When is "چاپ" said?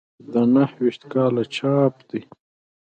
1.55-1.93